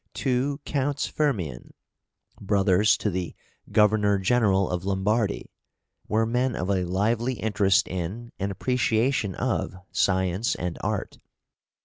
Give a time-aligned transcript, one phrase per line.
[0.15, 1.75] Two Counts Firmian,
[2.39, 3.35] brothers to the
[3.71, 5.49] Governor General of Lombardy (p.
[5.49, 5.51] no),
[6.07, 11.19] were men of a lively interest in and appreciation of science and art.